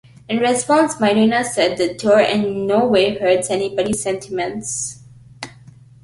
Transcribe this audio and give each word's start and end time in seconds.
In 0.27 0.39
response, 0.39 0.99
Madonna 0.99 1.43
said, 1.43 1.77
The 1.77 1.93
tour 1.93 2.21
in 2.21 2.65
no 2.65 2.87
way 2.87 3.19
hurts 3.19 3.51
anybody's 3.51 4.01
sentiments. 4.01 5.03